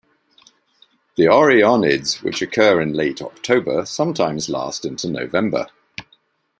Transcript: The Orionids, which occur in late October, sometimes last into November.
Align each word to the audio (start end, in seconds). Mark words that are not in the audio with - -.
The 1.15 1.25
Orionids, 1.25 2.23
which 2.23 2.41
occur 2.41 2.81
in 2.81 2.93
late 2.93 3.21
October, 3.21 3.85
sometimes 3.85 4.49
last 4.49 4.83
into 4.83 5.07
November. 5.11 5.67